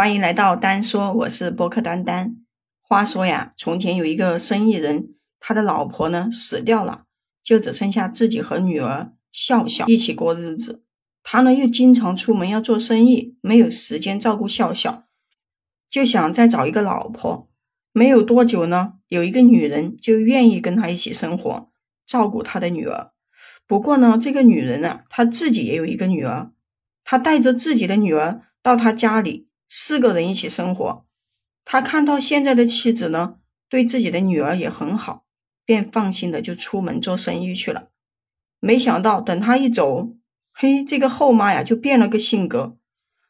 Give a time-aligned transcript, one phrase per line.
[0.00, 2.36] 欢迎来到丹说，我是播客丹丹。
[2.80, 7.02] 话说呀，从前有一个生意人，他的老婆呢死掉了，
[7.44, 10.82] 就只剩下自己和女儿笑笑一起过日子。
[11.22, 15.04] 他呢又经常出门要做生意，没有时间照顾笑笑，
[15.90, 17.50] 就想再找一个老婆。
[17.92, 21.70] 没有多久呢，有一个女人就愿意跟他一起生活，
[22.06, 23.10] 照顾他的女儿。
[23.66, 26.52] 不过呢，这个女人啊，她自己也有一个女儿，
[27.04, 31.06] 她带着自己的女儿到他家里，四个人一起生活。
[31.64, 33.36] 他看到现在的妻子呢，
[33.68, 35.24] 对自己的女儿也很好，
[35.64, 37.90] 便放心的就出门做生意去了。
[38.58, 40.16] 没想到等他一走，
[40.52, 42.76] 嘿，这个后妈呀就变了个性格。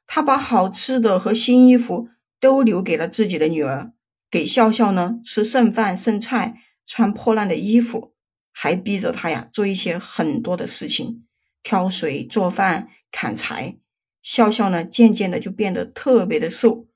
[0.06, 2.08] 她把好吃的和新衣服
[2.40, 3.92] 都留给了自己的女儿，
[4.30, 8.14] 给笑笑呢吃剩饭剩菜，穿破烂的衣服，
[8.50, 11.26] 还逼着她呀做一些很多的事情，
[11.62, 13.76] 挑水、做饭、砍柴。
[14.22, 16.86] 笑笑呢渐渐的就变得特别的瘦。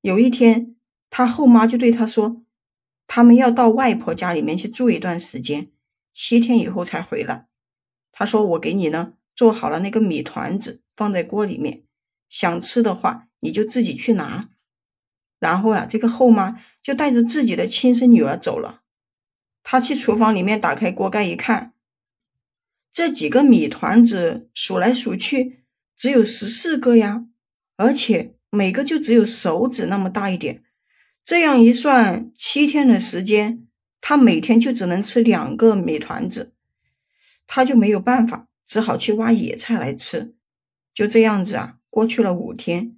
[0.00, 0.70] 有一天。
[1.16, 2.42] 他后妈就对他说
[3.06, 5.70] ：“他们要到外婆家里面去住一段时间，
[6.12, 7.46] 七天以后才回来。”
[8.10, 11.84] 他说：“我给你呢做好了那个米团子，放在锅里面，
[12.28, 14.48] 想吃的话你就自己去拿。”
[15.38, 18.80] 然后啊，这个后妈就带着自己的亲生女儿走了。
[19.62, 21.74] 他去厨房里面打开锅盖一看，
[22.92, 25.63] 这几个米团子数来数去
[25.96, 27.26] 只有十四个呀，
[27.76, 30.62] 而且每个就只有手指那么大一点。
[31.24, 33.66] 这样一算，七天的时间，
[34.00, 36.52] 他每天就只能吃两个米团子，
[37.46, 40.34] 他就没有办法，只好去挖野菜来吃。
[40.92, 42.96] 就这样子啊，过去了五天。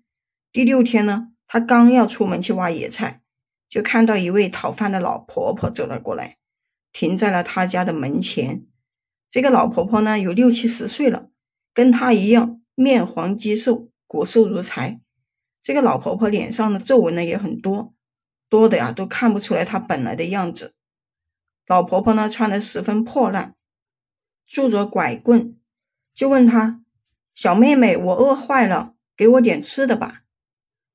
[0.53, 3.22] 第六天呢，他刚要出门去挖野菜，
[3.69, 6.38] 就看到一位讨饭的老婆婆走了过来，
[6.92, 8.66] 停在了他家的门前。
[9.31, 11.31] 这个老婆婆呢，有六七十岁了，
[11.72, 15.00] 跟他一样，面黄肌瘦，骨瘦如柴。
[15.60, 17.92] 这个老婆婆脸上的皱纹呢，也很多。
[18.48, 20.74] 多的呀，都看不出来她本来的样子。
[21.66, 23.56] 老婆婆呢，穿的十分破烂，
[24.47, 25.59] 拄着拐棍，
[26.14, 26.82] 就问她
[27.34, 30.22] ：“小妹妹，我饿坏了，给我点吃的吧。”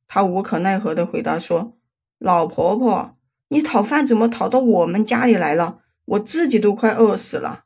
[0.08, 1.78] 她无可奈何的回答说
[2.20, 3.18] ：“老婆婆，
[3.50, 5.82] 你讨饭怎么讨到我们家里来了？
[6.06, 7.66] 我自己都快饿死了。”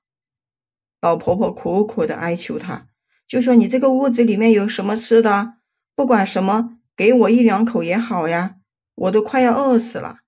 [1.02, 2.88] 老婆婆苦苦的哀求她，
[3.28, 5.56] 就说：“你这个屋子里面有什么吃的？
[5.96, 8.58] 不管什么，给我一两口也好呀。”
[8.96, 10.20] 我都快要饿死了，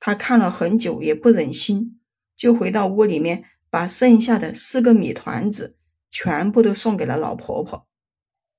[0.00, 2.00] 他看了很久也不忍心，
[2.34, 5.76] 就回到屋里面，把剩下的四个米团子
[6.08, 7.86] 全部都送给了老婆婆。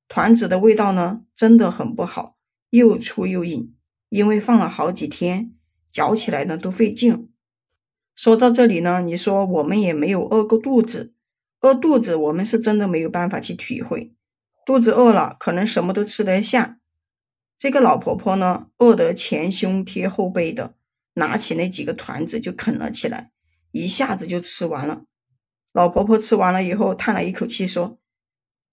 [0.07, 2.37] 团子的味道呢，真的很不好，
[2.69, 3.73] 又粗又硬，
[4.09, 5.55] 因为放了好几天，
[5.91, 7.31] 嚼起来呢都费劲。
[8.13, 11.15] 说到这里呢，你说我们也没有饿过肚子，
[11.63, 14.13] 饿肚子我们是真的没有办法去体会，
[14.65, 16.77] 肚子饿了可能什么都吃得下。
[17.57, 20.75] 这个老婆婆呢，饿得前胸贴后背的，
[21.13, 23.31] 拿起那几个团子就啃了起来，
[23.71, 25.05] 一下子就吃完了。
[25.71, 27.97] 老婆婆吃完了以后，叹了一口气说：“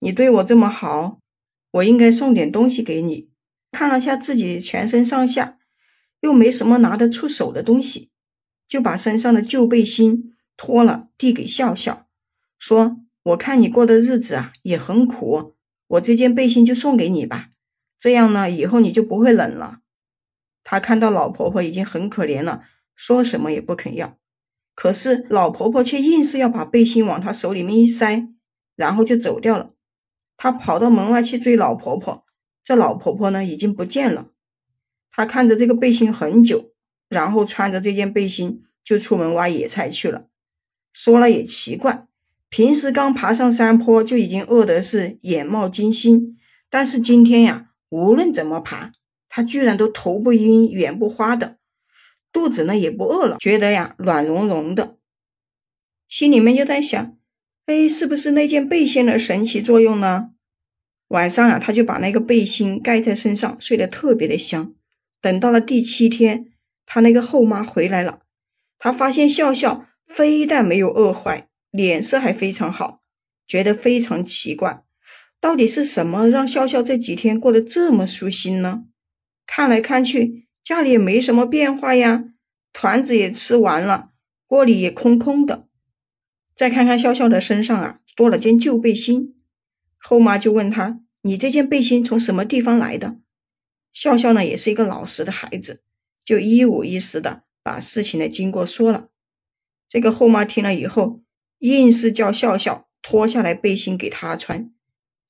[0.00, 1.20] 你对我这么好，
[1.70, 3.30] 我应该送点东西给你。”
[3.70, 5.58] 看了下自己全身上下，
[6.22, 8.10] 又没什么拿得出手的东西，
[8.66, 12.08] 就把身上的旧背心脱了，递给笑笑，
[12.60, 15.56] 说：“我看你过的日子啊也很苦，
[15.88, 17.48] 我这件背心就送给你吧。”
[17.98, 19.78] 这样呢，以后你就不会冷了。
[20.62, 22.62] 他看到老婆婆已经很可怜了，
[22.94, 24.18] 说什么也不肯要。
[24.74, 28.28] 可是老婆婆却硬是要把背心往他手里面一塞，
[28.76, 29.72] 然后就走掉了。
[30.36, 32.24] 他跑到门外去追老婆婆，
[32.62, 34.28] 这老婆婆呢已经不见了。
[35.10, 36.72] 他看着这个背心很久，
[37.08, 40.28] 然后穿着这件背心就出门挖野菜去了。
[40.92, 42.06] 说了也奇怪，
[42.50, 46.36] 平时刚爬上山坡就已经饿得是眼冒金星，
[46.68, 47.68] 但是今天呀。
[47.92, 48.92] 无论怎么爬，
[49.28, 51.56] 他居然都头不晕、眼不花的，
[52.32, 54.96] 肚子呢也不饿了，觉得呀暖融融的，
[56.08, 57.16] 心里面就在想：
[57.66, 60.30] 哎，是不是那件背心的神奇作用呢？
[61.08, 64.72] 晚上啊，他就把那个背心盖在身上，睡得特别的香。
[65.20, 66.52] 等到了第七天，
[66.86, 68.20] 他那个后妈回来了，
[68.78, 73.02] 他发现笑笑非但没有饿坏，脸色还非常好，
[73.46, 74.82] 觉得非常奇怪。
[75.40, 78.84] 到底是什么让笑笑这几天过得这么舒心呢？
[79.46, 82.24] 看来看去，家里也没什么变化呀，
[82.72, 84.10] 团子也吃完了，
[84.46, 85.66] 锅里也空空的。
[86.54, 89.34] 再看看笑笑的身上啊，多了件旧背心。
[89.96, 93.16] 后妈就问他：“你这件背心从什么地方来的？”
[93.92, 95.82] 笑笑呢，也是一个老实的孩子，
[96.24, 99.08] 就一五一十的把事情的经过说了。
[99.88, 101.22] 这个后妈听了以后，
[101.60, 104.70] 硬是叫笑笑脱下来背心给他穿。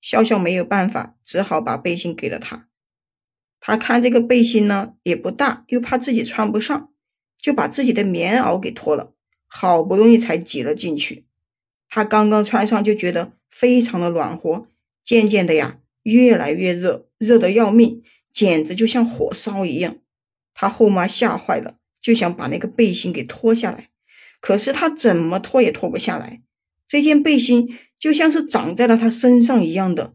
[0.01, 2.69] 笑笑没有办法，只好把背心给了他。
[3.61, 6.91] 他看这个背心呢也不大，又怕自己穿不上，
[7.39, 9.13] 就把自己的棉袄给脱了，
[9.47, 11.27] 好不容易才挤了进去。
[11.91, 14.69] 他刚刚穿上就觉得非常的暖和，
[15.05, 18.03] 渐渐的呀越来越热，热得要命，
[18.33, 19.99] 简直就像火烧一样。
[20.55, 23.90] 他后妈吓坏了，就想把那个背心给脱下来，
[24.41, 26.43] 可是他怎么脱也脱不下来。
[26.89, 30.15] 这件背心就像是长在了他身上一样的，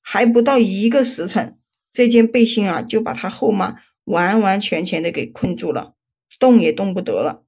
[0.00, 1.58] 还不到一个时辰。
[1.92, 5.94] 这件背心啊，就把他后妈完完全全的给困住了，
[6.38, 7.44] 动也动不得了。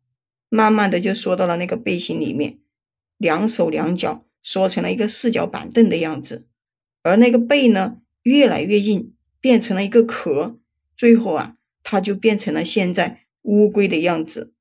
[0.48, 2.58] 慢慢的就缩到了那个背心里面，
[3.16, 6.46] 两手两脚缩成了一个四脚板凳的样子。
[7.02, 10.58] 而那个背呢，越来越硬，变成了一个壳。
[10.96, 14.52] 最后啊，它就变成了现在乌龟的样子。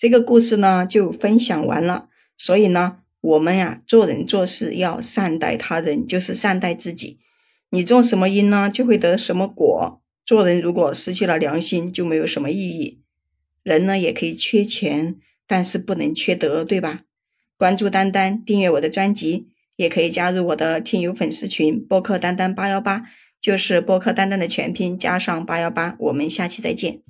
[0.00, 2.08] 这个故事呢，就分享完了。
[2.38, 7.18] 所以呢，我们呀，做人做事要善待他人，就是善待自己。
[7.68, 10.00] 你种什么因呢，就会得什么果。
[10.24, 13.02] 做人如果失去了良心，就没有什么意义。
[13.62, 15.16] 人呢也可以缺钱，
[15.46, 17.02] 但是不能缺德，对吧？
[17.58, 23.02] 关注丹丹，订阅我的专辑，也可以加入我的听友粉丝群，播客丹丹八幺八，
[23.38, 25.94] 就是播客丹丹的全拼加上八幺八。
[25.98, 27.02] 我们下期再见。